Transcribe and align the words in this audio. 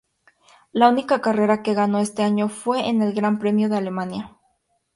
La 0.71 0.89
única 0.89 1.21
carrera 1.21 1.61
que 1.61 1.75
ganó 1.75 1.99
este 1.99 2.23
año 2.23 2.49
fue 2.49 2.89
en 2.89 3.03
el 3.03 3.13
Gran 3.13 3.37
Premio 3.37 3.69
de 3.69 3.77
Alemania. 3.77 4.35